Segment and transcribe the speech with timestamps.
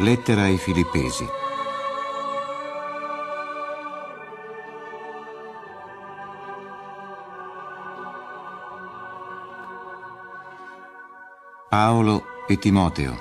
[0.00, 1.28] Lettera ai Filippesi.
[11.68, 13.14] Paolo e Timoteo,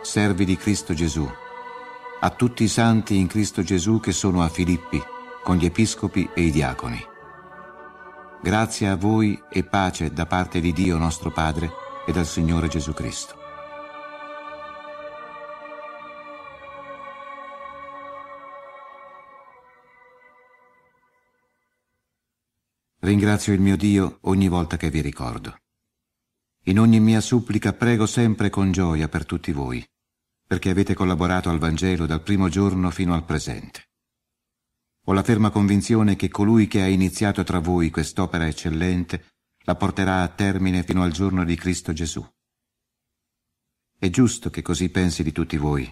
[0.00, 1.30] servi di Cristo Gesù,
[2.20, 5.02] a tutti i santi in Cristo Gesù che sono a Filippi,
[5.42, 7.04] con gli episcopi e i diaconi.
[8.40, 11.70] Grazie a voi e pace da parte di Dio nostro Padre
[12.06, 13.44] e dal Signore Gesù Cristo.
[23.06, 25.60] Ringrazio il mio Dio ogni volta che vi ricordo.
[26.64, 29.86] In ogni mia supplica prego sempre con gioia per tutti voi,
[30.44, 33.90] perché avete collaborato al Vangelo dal primo giorno fino al presente.
[35.04, 39.24] Ho la ferma convinzione che colui che ha iniziato tra voi quest'opera eccellente
[39.58, 42.28] la porterà a termine fino al giorno di Cristo Gesù.
[43.96, 45.88] È giusto che così pensi di tutti voi,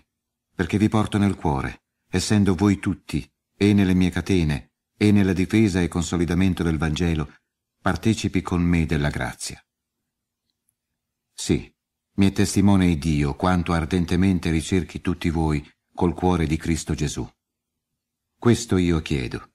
[0.52, 3.24] perché vi porto nel cuore, essendo voi tutti,
[3.56, 7.32] e nelle mie catene, e nella difesa e consolidamento del Vangelo
[7.80, 9.62] partecipi con me della grazia.
[11.34, 11.70] Sì,
[12.14, 17.28] mi è testimone Dio quanto ardentemente ricerchi tutti voi col cuore di Cristo Gesù.
[18.38, 19.52] Questo io chiedo,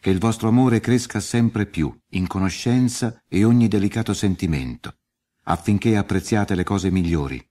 [0.00, 4.98] che il vostro amore cresca sempre più in conoscenza e ogni delicato sentimento,
[5.44, 7.42] affinché apprezziate le cose migliori,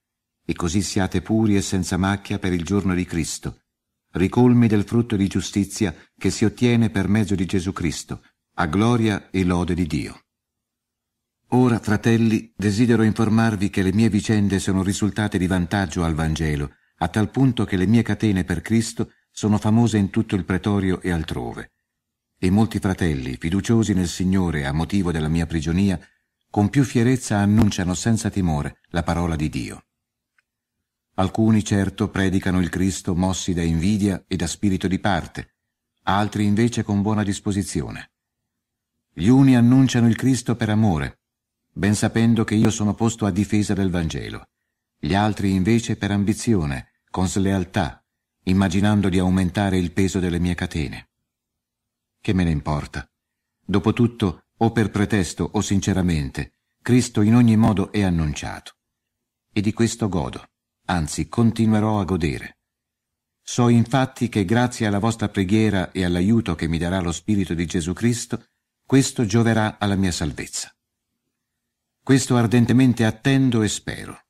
[0.44, 3.62] e così siate puri e senza macchia per il giorno di Cristo,
[4.12, 8.22] ricolmi del frutto di giustizia che si ottiene per mezzo di Gesù Cristo,
[8.54, 10.20] a gloria e lode di Dio.
[11.52, 17.08] Ora, fratelli, desidero informarvi che le mie vicende sono risultate di vantaggio al Vangelo, a
[17.08, 21.10] tal punto che le mie catene per Cristo sono famose in tutto il pretorio e
[21.10, 21.72] altrove.
[22.38, 25.98] E molti fratelli, fiduciosi nel Signore a motivo della mia prigionia,
[26.48, 29.84] con più fierezza annunciano senza timore la parola di Dio.
[31.20, 35.56] Alcuni certo predicano il Cristo mossi da invidia e da spirito di parte,
[36.04, 38.12] altri invece con buona disposizione.
[39.12, 41.20] Gli uni annunciano il Cristo per amore,
[41.70, 44.48] ben sapendo che io sono posto a difesa del Vangelo,
[44.98, 48.02] gli altri invece per ambizione, con slealtà,
[48.44, 51.10] immaginando di aumentare il peso delle mie catene.
[52.18, 53.06] Che me ne importa?
[53.62, 58.76] Dopotutto, o per pretesto o sinceramente, Cristo in ogni modo è annunciato.
[59.52, 60.49] E di questo godo
[60.90, 62.58] anzi continuerò a godere.
[63.42, 67.64] So infatti che grazie alla vostra preghiera e all'aiuto che mi darà lo Spirito di
[67.64, 68.44] Gesù Cristo,
[68.84, 70.74] questo gioverà alla mia salvezza.
[72.02, 74.24] Questo ardentemente attendo e spero.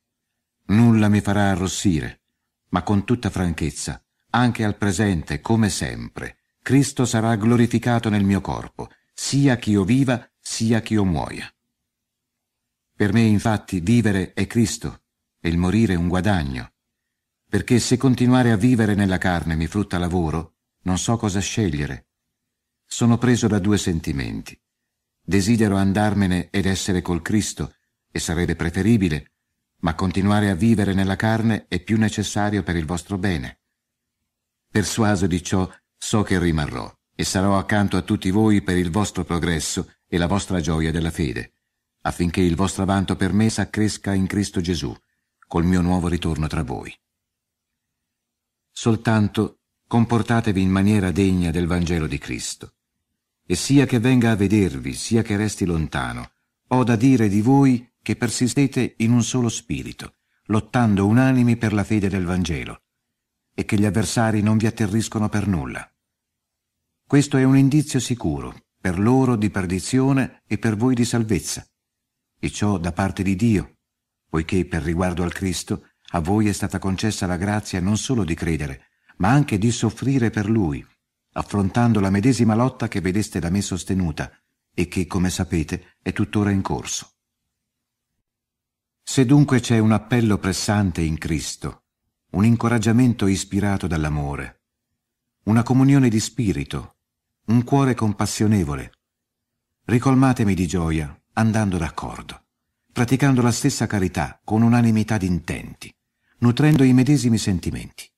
[0.67, 2.21] Nulla mi farà arrossire,
[2.69, 8.89] ma con tutta franchezza, anche al presente, come sempre, Cristo sarà glorificato nel mio corpo,
[9.13, 11.51] sia ch'io viva, sia ch'io muoia.
[12.95, 15.00] Per me infatti vivere è Cristo
[15.41, 16.71] e il morire un guadagno,
[17.49, 22.07] perché se continuare a vivere nella carne mi frutta lavoro, non so cosa scegliere.
[22.85, 24.57] Sono preso da due sentimenti.
[25.21, 27.75] Desidero andarmene ed essere col Cristo,
[28.09, 29.31] e sarebbe preferibile,
[29.79, 33.59] ma continuare a vivere nella carne è più necessario per il vostro bene.
[34.69, 39.23] Persuaso di ciò, so che rimarrò, e sarò accanto a tutti voi per il vostro
[39.23, 41.53] progresso e la vostra gioia della fede,
[42.01, 44.95] affinché il vostro avanto per me s'accresca in Cristo Gesù,
[45.51, 46.97] col mio nuovo ritorno tra voi.
[48.71, 52.75] Soltanto comportatevi in maniera degna del Vangelo di Cristo.
[53.45, 56.31] E sia che venga a vedervi, sia che resti lontano,
[56.69, 60.13] ho da dire di voi che persistete in un solo spirito,
[60.45, 62.83] lottando unanimi per la fede del Vangelo,
[63.53, 65.85] e che gli avversari non vi atterriscono per nulla.
[67.05, 71.67] Questo è un indizio sicuro, per loro di perdizione e per voi di salvezza,
[72.39, 73.79] e ciò da parte di Dio,
[74.31, 78.33] poiché per riguardo al Cristo a voi è stata concessa la grazia non solo di
[78.33, 78.85] credere,
[79.17, 80.85] ma anche di soffrire per Lui,
[81.33, 84.31] affrontando la medesima lotta che vedeste da me sostenuta
[84.73, 87.11] e che, come sapete, è tuttora in corso.
[89.03, 91.83] Se dunque c'è un appello pressante in Cristo,
[92.31, 94.61] un incoraggiamento ispirato dall'amore,
[95.43, 96.95] una comunione di spirito,
[97.47, 98.93] un cuore compassionevole,
[99.83, 102.45] ricolmatemi di gioia andando d'accordo
[102.91, 105.93] praticando la stessa carità con unanimità di intenti,
[106.39, 108.09] nutrendo i medesimi sentimenti.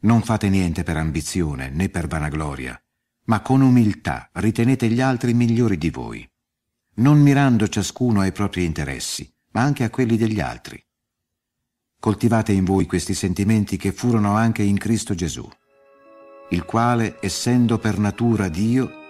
[0.00, 2.78] Non fate niente per ambizione né per vanagloria,
[3.26, 6.28] ma con umiltà ritenete gli altri migliori di voi,
[6.96, 10.82] non mirando ciascuno ai propri interessi, ma anche a quelli degli altri.
[11.98, 15.48] Coltivate in voi questi sentimenti che furono anche in Cristo Gesù,
[16.50, 19.02] il quale, essendo per natura Dio,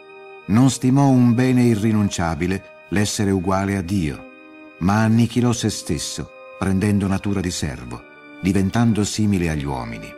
[0.46, 4.33] non stimò un bene irrinunciabile l'essere uguale a Dio,
[4.84, 8.02] ma annichilò se stesso, prendendo natura di servo,
[8.42, 10.12] diventando simile agli uomini.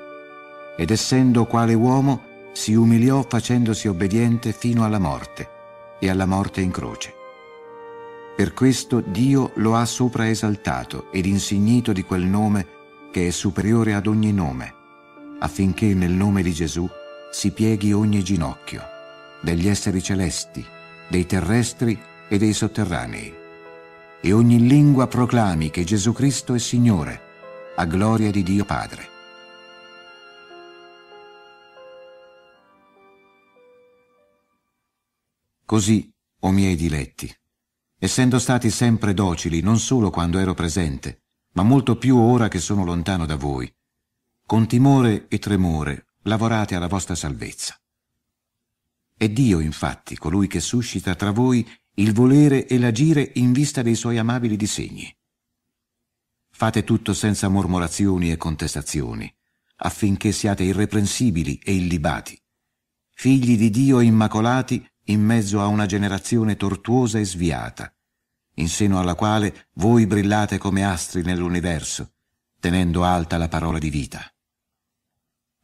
[0.77, 5.49] ed essendo quale uomo si umiliò facendosi obbediente fino alla morte
[5.99, 7.15] e alla morte in croce.
[8.37, 12.67] Per questo Dio lo ha sopra esaltato ed insignito di quel nome
[13.11, 14.75] che è superiore ad ogni nome,
[15.39, 16.87] affinché nel nome di Gesù
[17.31, 18.83] si pieghi ogni ginocchio,
[19.41, 20.63] degli esseri celesti,
[21.09, 21.99] dei terrestri
[22.29, 23.45] e dei sotterranei,
[24.27, 27.21] e ogni lingua proclami che Gesù Cristo è Signore,
[27.77, 29.09] a gloria di Dio Padre.
[35.65, 37.33] Così, o miei diletti,
[38.01, 42.85] essendo stati sempre docili non solo quando ero presente, ma molto più ora che sono
[42.85, 43.73] lontano da voi.
[44.45, 47.81] Con timore e tremore lavorate alla vostra salvezza.
[49.17, 51.65] È Dio, infatti, colui che suscita tra voi
[51.99, 55.11] il volere e l'agire in vista dei suoi amabili disegni.
[56.51, 59.35] Fate tutto senza mormorazioni e contestazioni,
[59.77, 62.39] affinché siate irreprensibili e illibati,
[63.15, 67.91] figli di Dio immacolati in mezzo a una generazione tortuosa e sviata,
[68.57, 72.13] in seno alla quale voi brillate come astri nell'universo,
[72.61, 74.23] tenendo alta la parola di vita.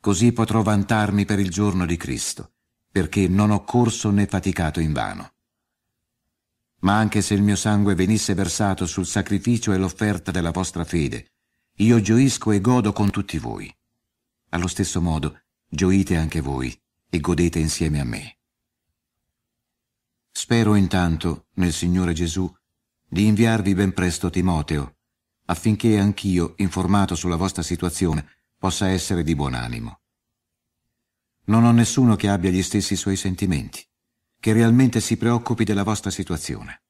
[0.01, 2.55] Così potrò vantarmi per il giorno di Cristo,
[2.91, 5.33] perché non ho corso né faticato invano.
[6.83, 11.33] Ma anche se il mio sangue venisse versato sul sacrificio e l'offerta della vostra fede,
[11.77, 13.73] io gioisco e godo con tutti voi.
[14.51, 16.77] Allo stesso modo, gioite anche voi
[17.09, 18.39] e godete insieme a me.
[20.31, 22.53] Spero intanto, nel Signore Gesù,
[23.09, 24.97] di inviarvi ben presto Timoteo,
[25.47, 28.27] affinché anch'io, informato sulla vostra situazione,
[28.57, 30.01] possa essere di buon animo.
[31.45, 33.87] Non ho nessuno che abbia gli stessi suoi sentimenti,
[34.43, 36.83] che realmente si preoccupi della vostra situazione.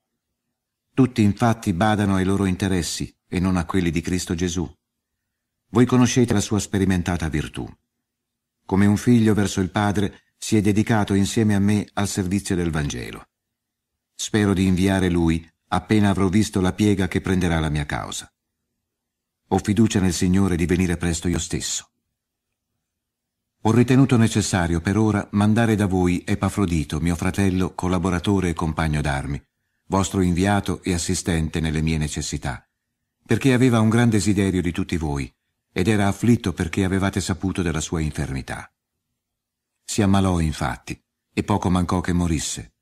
[0.94, 4.66] Tutti infatti badano ai loro interessi e non a quelli di Cristo Gesù.
[5.68, 7.70] Voi conoscete la sua sperimentata virtù.
[8.64, 12.70] Come un figlio verso il Padre si è dedicato insieme a me al servizio del
[12.70, 13.26] Vangelo.
[14.14, 18.32] Spero di inviare lui appena avrò visto la piega che prenderà la mia causa.
[19.48, 21.91] Ho fiducia nel Signore di venire presto io stesso.
[23.64, 29.40] Ho ritenuto necessario per ora mandare da voi Epafrodito, mio fratello, collaboratore e compagno d'armi,
[29.86, 32.68] vostro inviato e assistente nelle mie necessità,
[33.24, 35.32] perché aveva un gran desiderio di tutti voi
[35.70, 38.68] ed era afflitto perché avevate saputo della sua infermità.
[39.84, 41.00] Si ammalò infatti
[41.32, 42.74] e poco mancò che morisse,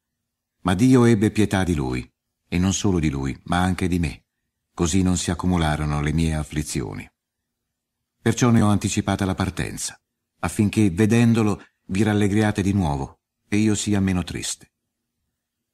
[0.62, 2.10] ma Dio ebbe pietà di lui
[2.48, 4.24] e non solo di lui, ma anche di me.
[4.74, 7.06] Così non si accumularono le mie afflizioni.
[8.22, 10.00] Perciò ne ho anticipata la partenza,
[10.40, 14.72] affinché, vedendolo, vi rallegriate di nuovo e io sia meno triste.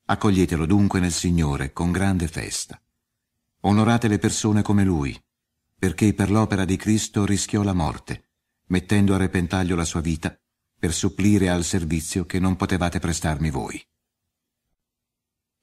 [0.07, 2.81] Accoglietelo dunque nel Signore con grande festa.
[3.63, 5.21] Onorate le persone come lui,
[5.79, 8.29] perché per l'opera di Cristo rischiò la morte,
[8.67, 10.39] mettendo a repentaglio la sua vita
[10.79, 13.85] per supplire al servizio che non potevate prestarmi voi.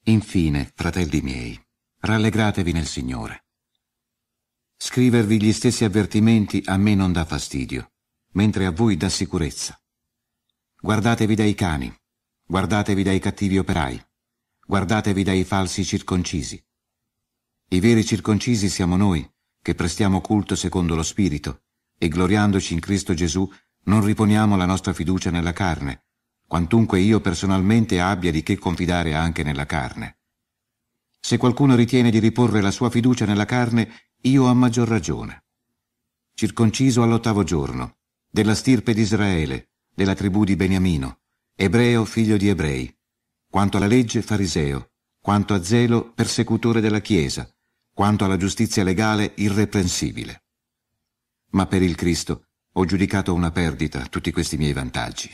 [0.04, 1.58] Infine, fratelli miei,
[2.00, 3.46] rallegratevi nel Signore.
[4.76, 7.92] Scrivervi gli stessi avvertimenti a me non dà fastidio,
[8.34, 9.78] mentre a voi dà sicurezza.
[10.80, 11.92] Guardatevi dai cani,
[12.46, 14.00] guardatevi dai cattivi operai,
[14.66, 16.62] guardatevi dai falsi circoncisi.
[17.68, 19.28] I veri circoncisi siamo noi,
[19.62, 21.62] che prestiamo culto secondo lo Spirito,
[21.98, 23.50] e gloriandoci in Cristo Gesù
[23.84, 26.04] non riponiamo la nostra fiducia nella carne,
[26.46, 30.18] quantunque io personalmente abbia di che confidare anche nella carne.
[31.20, 35.44] Se qualcuno ritiene di riporre la sua fiducia nella carne, io ho maggior ragione.
[36.34, 37.96] Circonciso all'ottavo giorno,
[38.34, 41.20] della stirpe di Israele, della tribù di Beniamino,
[41.54, 42.92] ebreo figlio di ebrei,
[43.48, 47.48] quanto alla legge fariseo, quanto a zelo persecutore della Chiesa,
[47.92, 50.46] quanto alla giustizia legale irreprensibile.
[51.50, 55.32] Ma per il Cristo ho giudicato una perdita tutti questi miei vantaggi.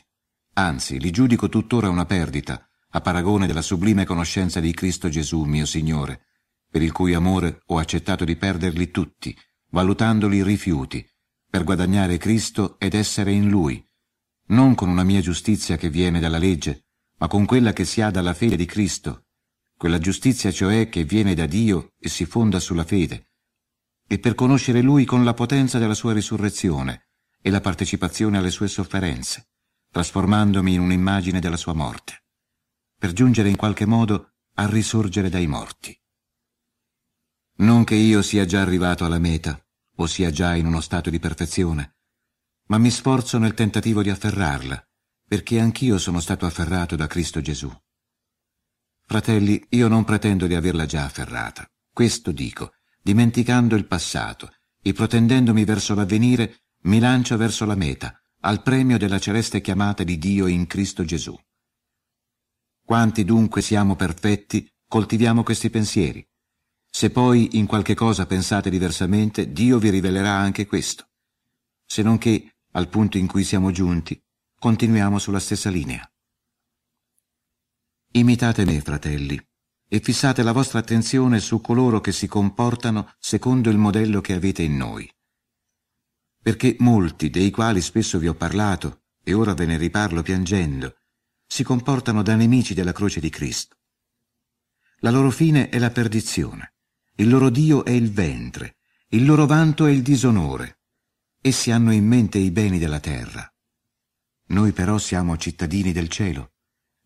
[0.56, 5.64] Anzi, li giudico tuttora una perdita, a paragone della sublime conoscenza di Cristo Gesù, mio
[5.64, 6.26] Signore,
[6.68, 9.34] per il cui amore ho accettato di perderli tutti,
[9.70, 11.09] valutandoli rifiuti,
[11.50, 13.84] per guadagnare Cristo ed essere in Lui,
[14.48, 16.86] non con una mia giustizia che viene dalla legge,
[17.18, 19.26] ma con quella che si ha dalla fede di Cristo,
[19.76, 23.32] quella giustizia cioè che viene da Dio e si fonda sulla fede,
[24.06, 27.08] e per conoscere Lui con la potenza della sua risurrezione
[27.42, 29.50] e la partecipazione alle sue sofferenze
[29.90, 32.24] trasformandomi in un'immagine della sua morte,
[32.96, 35.98] per giungere in qualche modo a risorgere dai morti.
[37.56, 39.60] Non che io sia già arrivato alla meta,
[40.02, 41.96] o sia già in uno stato di perfezione,
[42.68, 44.82] ma mi sforzo nel tentativo di afferrarla,
[45.26, 47.70] perché anch'io sono stato afferrato da Cristo Gesù.
[49.02, 55.64] Fratelli, io non pretendo di averla già afferrata, questo dico, dimenticando il passato e protendendomi
[55.64, 60.66] verso l'avvenire, mi lancio verso la meta, al premio della celeste chiamata di Dio in
[60.66, 61.38] Cristo Gesù.
[62.84, 66.26] Quanti dunque siamo perfetti, coltiviamo questi pensieri.
[66.90, 71.08] Se poi in qualche cosa pensate diversamente, Dio vi rivelerà anche questo.
[71.86, 74.20] Se non che, al punto in cui siamo giunti,
[74.58, 76.04] continuiamo sulla stessa linea.
[78.12, 79.40] Imitate me, fratelli,
[79.88, 84.62] e fissate la vostra attenzione su coloro che si comportano secondo il modello che avete
[84.62, 85.10] in noi.
[86.42, 90.96] Perché molti, dei quali spesso vi ho parlato, e ora ve ne riparlo piangendo,
[91.46, 93.76] si comportano da nemici della croce di Cristo.
[94.98, 96.74] La loro fine è la perdizione,
[97.20, 98.76] il loro Dio è il ventre,
[99.08, 100.78] il loro vanto è il disonore.
[101.42, 103.46] Essi hanno in mente i beni della terra.
[104.46, 106.52] Noi però siamo cittadini del cielo,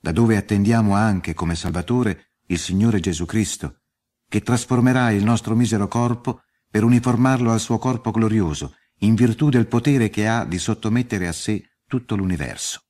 [0.00, 3.80] da dove attendiamo anche come Salvatore il Signore Gesù Cristo,
[4.28, 9.66] che trasformerà il nostro misero corpo per uniformarlo al suo corpo glorioso, in virtù del
[9.66, 12.85] potere che ha di sottomettere a sé tutto l'universo.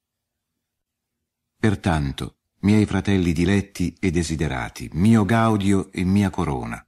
[1.59, 6.87] Pertanto, miei fratelli diletti e desiderati, mio gaudio e mia corona,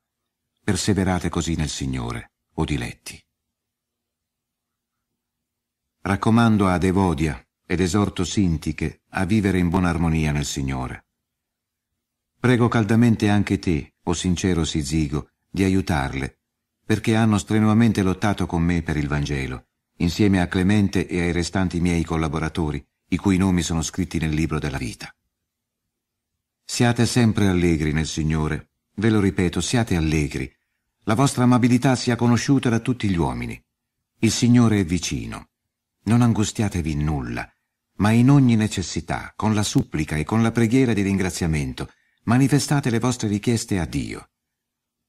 [0.66, 3.24] perseverate così nel Signore, o diletti.
[6.00, 11.06] Raccomando ad Evodia ed esorto Sintiche a vivere in buona armonia nel Signore.
[12.40, 16.40] Prego caldamente anche te, o sincero Sizigo, di aiutarle,
[16.84, 19.68] perché hanno strenuamente lottato con me per il Vangelo,
[19.98, 24.58] insieme a Clemente e ai restanti miei collaboratori, i cui nomi sono scritti nel libro
[24.58, 25.14] della vita.
[26.64, 30.52] Siate sempre allegri nel Signore, ve lo ripeto, siate allegri.
[31.04, 33.62] La vostra amabilità sia conosciuta da tutti gli uomini.
[34.18, 35.50] Il Signore è vicino.
[36.04, 37.50] Non angustiatevi in nulla,
[37.96, 41.90] ma in ogni necessità, con la supplica e con la preghiera di ringraziamento,
[42.24, 44.30] manifestate le vostre richieste a Dio.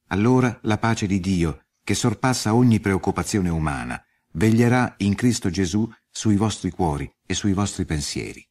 [0.08, 4.01] Allora la pace di Dio, che sorpassa ogni preoccupazione umana,
[4.34, 8.46] veglierà in Cristo Gesù sui vostri cuori e sui vostri pensieri.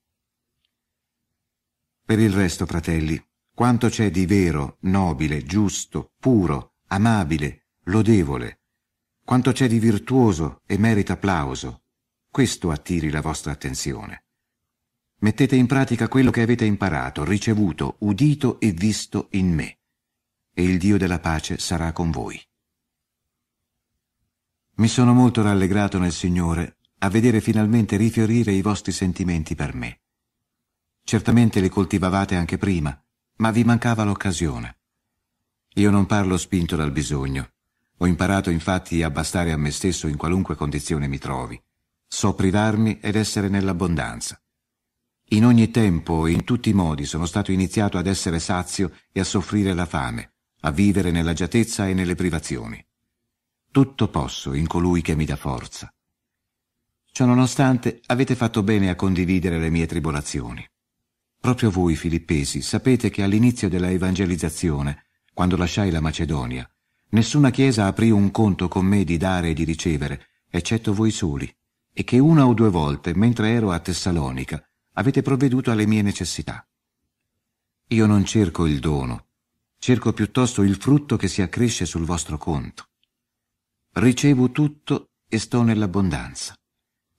[2.04, 3.22] Per il resto, fratelli,
[3.56, 8.60] quanto c'è di vero, nobile, giusto, puro, amabile, lodevole,
[9.24, 11.84] quanto c'è di virtuoso e merita applauso,
[12.30, 14.24] questo attiri la vostra attenzione.
[15.20, 19.78] Mettete in pratica quello che avete imparato, ricevuto, udito e visto in me,
[20.52, 22.38] e il Dio della pace sarà con voi.
[24.74, 30.02] Mi sono molto rallegrato nel Signore a vedere finalmente rifiorire i vostri sentimenti per me.
[31.02, 33.00] Certamente li coltivavate anche prima,
[33.36, 34.78] ma vi mancava l'occasione.
[35.74, 37.50] Io non parlo spinto dal bisogno.
[37.98, 41.60] Ho imparato infatti a bastare a me stesso in qualunque condizione mi trovi.
[42.06, 44.40] So privarmi ed essere nell'abbondanza.
[45.30, 49.20] In ogni tempo e in tutti i modi sono stato iniziato ad essere sazio e
[49.20, 52.84] a soffrire la fame, a vivere nell'agiatezza e nelle privazioni.
[53.70, 55.92] Tutto posso in colui che mi dà forza.
[57.12, 60.66] Ciononostante avete fatto bene a condividere le mie tribolazioni.
[61.46, 66.68] Proprio voi, filippesi, sapete che all'inizio della evangelizzazione, quando lasciai la Macedonia,
[67.10, 71.48] nessuna chiesa aprì un conto con me di dare e di ricevere, eccetto voi soli,
[71.92, 74.60] e che una o due volte, mentre ero a Tessalonica,
[74.94, 76.66] avete provveduto alle mie necessità.
[77.90, 79.26] Io non cerco il dono,
[79.78, 82.88] cerco piuttosto il frutto che si accresce sul vostro conto.
[83.92, 86.58] Ricevo tutto e sto nell'abbondanza.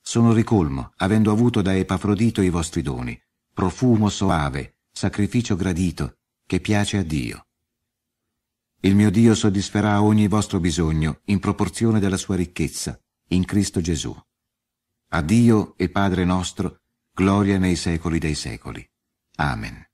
[0.01, 3.17] Sono ricolmo, avendo avuto da Epafrodito i vostri doni,
[3.57, 7.47] profumo soave, sacrificio gradito, che piace a Dio.
[8.81, 14.15] Il mio Dio soddisferà ogni vostro bisogno in proporzione della sua ricchezza, in Cristo Gesù.
[15.09, 18.87] A Dio e Padre nostro, gloria nei secoli dei secoli.
[19.37, 19.89] Amen.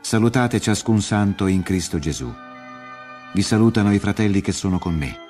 [0.00, 2.32] Salutate ciascun santo in Cristo Gesù.
[3.34, 5.24] Vi salutano i fratelli che sono con me.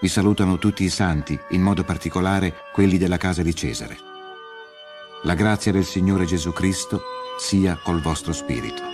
[0.00, 3.98] Vi salutano tutti i santi, in modo particolare quelli della casa di Cesare.
[5.24, 7.02] La grazia del Signore Gesù Cristo
[7.38, 8.89] sia col vostro spirito.